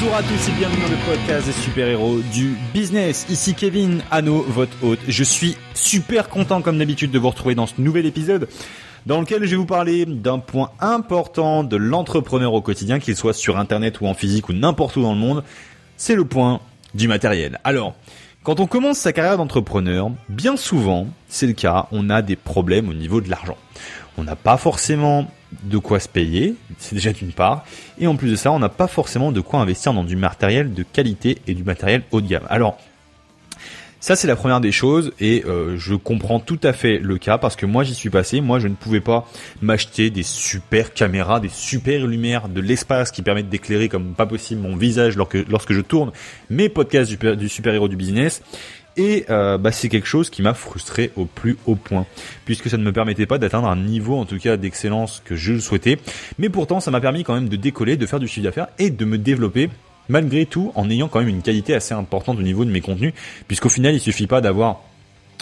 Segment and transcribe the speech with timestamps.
[0.00, 3.26] Bonjour à tous et bienvenue dans le podcast des super-héros du business.
[3.30, 5.00] Ici Kevin Anno, votre hôte.
[5.08, 8.48] Je suis super content comme d'habitude de vous retrouver dans ce nouvel épisode
[9.06, 13.32] dans lequel je vais vous parler d'un point important de l'entrepreneur au quotidien, qu'il soit
[13.32, 15.42] sur internet ou en physique ou n'importe où dans le monde.
[15.96, 16.60] C'est le point
[16.94, 17.58] du matériel.
[17.64, 17.96] Alors,
[18.44, 22.88] quand on commence sa carrière d'entrepreneur, bien souvent, c'est le cas, on a des problèmes
[22.88, 23.58] au niveau de l'argent.
[24.16, 25.28] On n'a pas forcément
[25.62, 27.64] de quoi se payer, c'est déjà d'une part,
[27.98, 30.74] et en plus de ça, on n'a pas forcément de quoi investir dans du matériel
[30.74, 32.46] de qualité et du matériel haut de gamme.
[32.48, 32.78] Alors,
[34.00, 37.36] ça c'est la première des choses et euh, je comprends tout à fait le cas
[37.36, 39.26] parce que moi j'y suis passé, moi je ne pouvais pas
[39.60, 44.60] m'acheter des super caméras, des super lumières de l'espace qui permettent d'éclairer comme pas possible
[44.60, 46.12] mon visage lorsque, je tourne
[46.48, 48.42] mes podcasts du, du super-héros du business
[48.96, 52.06] et euh, bah, c'est quelque chose qui m'a frustré au plus haut point,
[52.44, 55.52] puisque ça ne me permettait pas d'atteindre un niveau en tout cas d'excellence que je
[55.52, 55.98] le souhaitais.
[56.38, 58.90] Mais pourtant, ça m'a permis quand même de décoller, de faire du chiffre d'affaires et
[58.90, 59.70] de me développer
[60.08, 63.12] malgré tout en ayant quand même une qualité assez importante au niveau de mes contenus,
[63.46, 64.82] puisqu'au final, il suffit pas d'avoir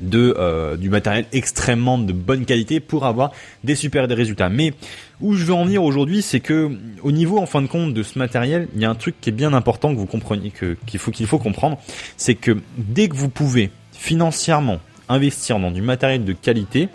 [0.00, 3.32] de euh, du matériel extrêmement de bonne qualité pour avoir
[3.64, 4.48] des super des résultats.
[4.48, 4.74] Mais
[5.20, 6.70] où je veux en venir aujourd'hui, c'est que
[7.02, 9.30] au niveau en fin de compte de ce matériel, il y a un truc qui
[9.30, 11.78] est bien important que vous compreniez que qu'il faut qu'il faut comprendre,
[12.16, 16.88] c'est que dès que vous pouvez financièrement investir dans du matériel de qualité,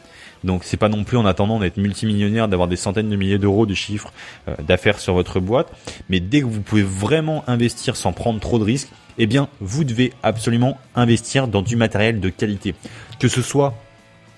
[0.43, 3.65] donc c'est pas non plus en attendant d'être multimillionnaire, d'avoir des centaines de milliers d'euros
[3.65, 4.11] de chiffre
[4.47, 5.67] euh, d'affaires sur votre boîte,
[6.09, 9.83] mais dès que vous pouvez vraiment investir sans prendre trop de risques, eh bien vous
[9.83, 12.75] devez absolument investir dans du matériel de qualité.
[13.19, 13.75] Que ce soit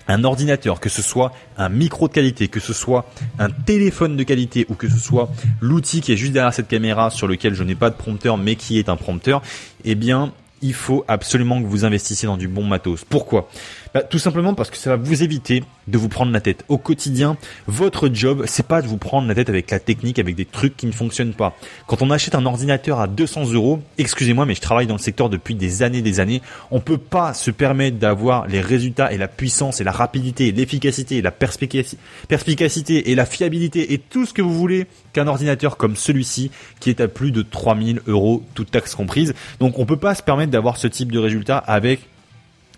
[0.08, 3.06] un ordinateur, que ce soit un micro de qualité, que ce soit
[3.38, 7.10] un téléphone de qualité ou que ce soit l'outil qui est juste derrière cette caméra
[7.10, 9.42] sur lequel je n'ai pas de prompteur mais qui est un prompteur,
[9.84, 13.04] eh bien il faut absolument que vous investissiez dans du bon matos.
[13.04, 13.48] Pourquoi?
[13.92, 16.64] Bah, Tout simplement parce que ça va vous éviter de vous prendre la tête.
[16.68, 20.34] Au quotidien, votre job, c'est pas de vous prendre la tête avec la technique, avec
[20.34, 21.56] des trucs qui ne fonctionnent pas.
[21.86, 25.28] Quand on achète un ordinateur à 200 euros, excusez-moi, mais je travaille dans le secteur
[25.28, 29.28] depuis des années, des années, on peut pas se permettre d'avoir les résultats et la
[29.28, 34.32] puissance et la rapidité et l'efficacité et la perspicacité et la fiabilité et tout ce
[34.32, 36.50] que vous voulez qu'un ordinateur comme celui-ci
[36.80, 39.34] qui est à plus de 3000 euros, toute taxe comprise.
[39.60, 42.00] Donc on peut pas se permettre d'avoir ce type de résultat avec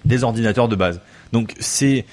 [0.04, 1.00] des ordinateurs de base.
[1.32, 2.04] Donc c'est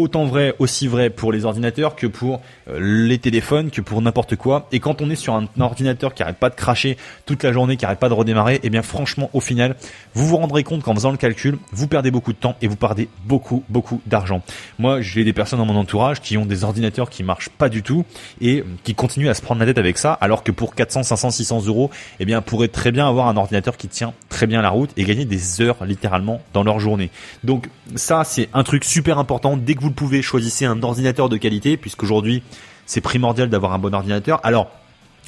[0.00, 4.36] autant vrai, aussi vrai pour les ordinateurs que pour euh, les téléphones, que pour n'importe
[4.36, 4.68] quoi.
[4.72, 6.96] Et quand on est sur un ordinateur qui arrête pas de cracher
[7.26, 9.76] toute la journée, qui arrête pas de redémarrer, et eh bien franchement, au final,
[10.14, 12.76] vous vous rendrez compte qu'en faisant le calcul, vous perdez beaucoup de temps et vous
[12.76, 14.42] perdez beaucoup, beaucoup d'argent.
[14.78, 17.82] Moi, j'ai des personnes dans mon entourage qui ont des ordinateurs qui marchent pas du
[17.82, 18.04] tout
[18.40, 21.30] et qui continuent à se prendre la tête avec ça, alors que pour 400, 500,
[21.30, 24.14] 600 euros, eh bien, pourraient très bien avoir un ordinateur qui tient
[24.46, 27.10] bien la route et gagner des heures littéralement dans leur journée.
[27.44, 29.56] Donc ça, c'est un truc super important.
[29.56, 32.42] Dès que vous le pouvez, choisissez un ordinateur de qualité, puisqu'aujourd'hui,
[32.86, 34.40] c'est primordial d'avoir un bon ordinateur.
[34.42, 34.70] Alors,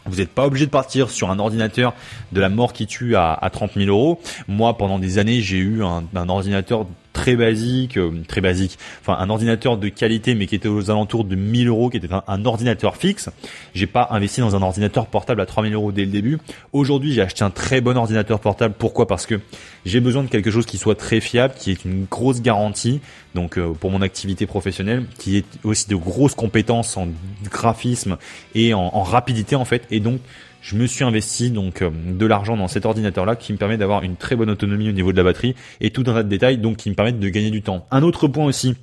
[0.06, 1.94] vous n'êtes pas obligé de partir sur un ordinateur
[2.32, 4.20] de la mort qui tue à, à 30 000 euros.
[4.48, 6.86] Moi, pendant des années, j'ai eu un, un ordinateur
[7.22, 11.24] très basique, euh, très basique, enfin un ordinateur de qualité mais qui était aux alentours
[11.24, 13.30] de 1000 euros, qui était un, ordinateur fixe.
[13.76, 16.38] J'ai pas investi dans un ordinateur portable à 3000 euros dès le début.
[16.72, 18.74] Aujourd'hui, j'ai acheté un très bon ordinateur portable.
[18.76, 19.06] Pourquoi?
[19.06, 19.38] Parce que
[19.86, 23.00] j'ai besoin de quelque chose qui soit très fiable, qui ait une grosse garantie,
[23.34, 27.08] donc euh, pour mon activité professionnelle, qui ait aussi de grosses compétences en
[27.44, 28.16] graphisme
[28.54, 30.20] et en, en rapidité en fait, et donc
[30.62, 33.76] je me suis investi donc euh, de l'argent dans cet ordinateur là qui me permet
[33.76, 36.28] d'avoir une très bonne autonomie au niveau de la batterie et tout un tas de
[36.28, 37.86] détails donc qui me permettent de gagner du temps.
[37.90, 38.76] Un autre point aussi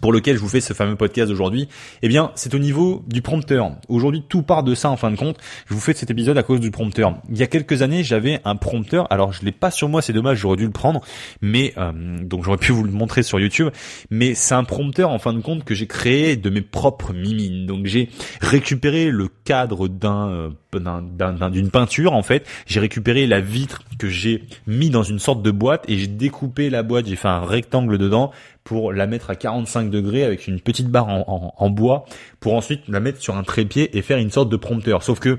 [0.00, 1.68] pour lequel je vous fais ce fameux podcast aujourd'hui,
[2.02, 3.72] eh bien, c'est au niveau du prompteur.
[3.88, 5.36] Aujourd'hui, tout part de ça en fin de compte.
[5.68, 7.16] Je vous fais cet épisode à cause du prompteur.
[7.30, 9.06] Il y a quelques années, j'avais un prompteur.
[9.10, 11.00] Alors, je l'ai pas sur moi, c'est dommage, j'aurais dû le prendre,
[11.40, 11.92] mais euh,
[12.22, 13.68] donc j'aurais pu vous le montrer sur YouTube.
[14.10, 17.66] Mais c'est un prompteur en fin de compte que j'ai créé de mes propres mimines.
[17.66, 18.08] Donc, j'ai
[18.40, 22.46] récupéré le cadre d'un euh, d'une peinture en fait.
[22.66, 26.70] J'ai récupéré la vitre que j'ai mis dans une sorte de boîte et j'ai découpé
[26.70, 27.06] la boîte.
[27.06, 28.32] J'ai fait un rectangle dedans
[28.64, 32.04] pour la mettre à 45 degrés avec une petite barre en, bois
[32.38, 35.02] pour ensuite la mettre sur un trépied et faire une sorte de prompteur.
[35.02, 35.38] Sauf que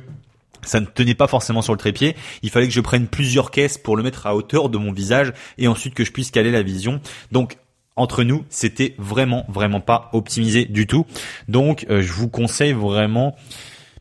[0.63, 2.15] ça ne tenait pas forcément sur le trépied.
[2.41, 5.31] Il fallait que je prenne plusieurs caisses pour le mettre à hauteur de mon visage
[5.57, 7.01] et ensuite que je puisse caler la vision.
[7.31, 7.57] Donc
[7.95, 11.05] entre nous, c'était vraiment vraiment pas optimisé du tout.
[11.47, 13.35] Donc euh, je vous conseille vraiment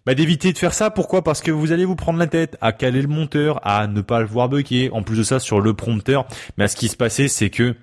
[0.09, 0.89] bah, d'éviter de faire ça.
[0.89, 1.23] Pourquoi?
[1.23, 4.21] Parce que vous allez vous prendre la tête à caler le monteur, à ne pas
[4.21, 4.89] le voir bucker.
[4.95, 6.27] En plus de ça, sur le prompteur,
[6.57, 7.75] mais ce qui se passait, c'est que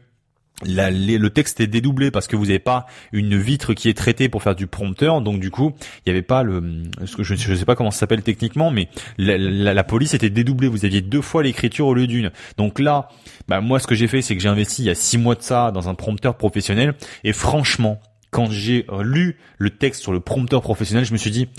[0.64, 4.42] le texte est dédoublé parce que vous n'avez pas une vitre qui est traitée pour
[4.42, 6.64] faire du prompteur, donc du coup, il n'y avait pas le,
[7.06, 8.90] je ne sais pas comment ça s'appelle techniquement, mais
[9.20, 10.68] la, police était dédoublée.
[10.68, 12.32] Vous aviez deux fois l'écriture au lieu d'une.
[12.58, 13.10] Donc là,
[13.48, 15.36] bah moi, ce que j'ai fait, c'est que j'ai investi il y a six mois
[15.36, 18.02] de ça dans un prompteur professionnel, et franchement,
[18.32, 21.50] quand j'ai lu le texte sur le prompteur professionnel, je me suis dit,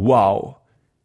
[0.00, 0.54] waouh,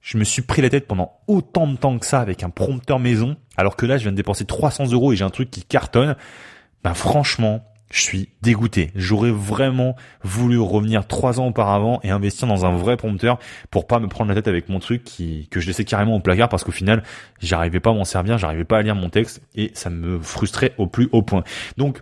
[0.01, 3.00] je me suis pris la tête pendant autant de temps que ça avec un prompteur
[3.00, 5.63] maison, alors que là, je viens de dépenser 300 euros et j'ai un truc qui
[5.63, 6.15] cartonne.
[6.83, 8.92] Ben franchement, je suis dégoûté.
[8.95, 13.39] J'aurais vraiment voulu revenir trois ans auparavant et investir dans un vrai prompteur
[13.69, 16.19] pour pas me prendre la tête avec mon truc qui, que je laissais carrément au
[16.19, 17.03] placard parce qu'au final,
[17.39, 20.74] j'arrivais pas à m'en servir, j'arrivais pas à lire mon texte et ça me frustrait
[20.77, 21.44] au plus haut point.
[21.77, 22.01] Donc,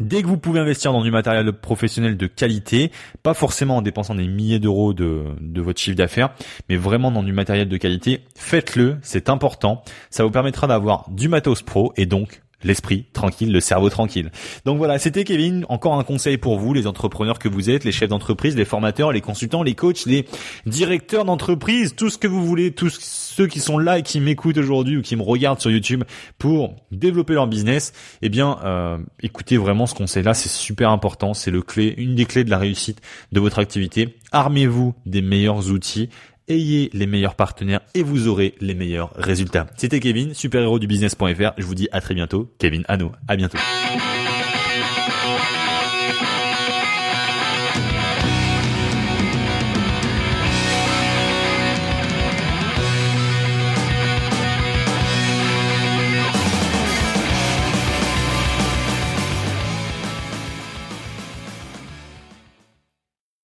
[0.00, 2.92] Dès que vous pouvez investir dans du matériel professionnel de qualité,
[3.22, 6.30] pas forcément en dépensant des milliers d'euros de, de votre chiffre d'affaires,
[6.68, 9.82] mais vraiment dans du matériel de qualité, faites-le, c'est important.
[10.10, 14.30] Ça vous permettra d'avoir du matos pro et donc l'esprit tranquille, le cerveau tranquille.
[14.64, 15.64] Donc voilà, c'était Kevin.
[15.68, 19.12] Encore un conseil pour vous, les entrepreneurs que vous êtes, les chefs d'entreprise, les formateurs,
[19.12, 20.26] les consultants, les coachs, les
[20.66, 24.58] directeurs d'entreprise, tout ce que vous voulez, tous ceux qui sont là et qui m'écoutent
[24.58, 26.04] aujourd'hui ou qui me regardent sur YouTube
[26.38, 27.92] pour développer leur business.
[28.22, 31.34] Eh bien, euh, écoutez vraiment ce conseil-là, c'est super important.
[31.34, 33.00] C'est le clé, une des clés de la réussite
[33.32, 34.16] de votre activité.
[34.32, 36.08] Armez-vous des meilleurs outils
[36.48, 39.66] ayez les meilleurs partenaires et vous aurez les meilleurs résultats.
[39.76, 41.52] C'était Kevin, super-héros du business.fr.
[41.56, 42.52] Je vous dis à très bientôt.
[42.58, 43.12] Kevin Anno.
[43.26, 43.58] À bientôt.